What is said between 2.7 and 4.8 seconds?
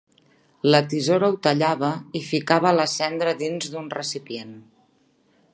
la cendra dins d'un recipient.